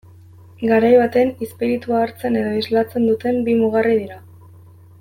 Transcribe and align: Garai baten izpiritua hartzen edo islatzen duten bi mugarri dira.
Garai 0.69 0.93
baten 1.01 1.33
izpiritua 1.47 1.99
hartzen 2.05 2.39
edo 2.41 2.55
islatzen 2.63 3.07
duten 3.11 3.39
bi 3.51 3.57
mugarri 3.61 3.95
dira. 4.03 4.19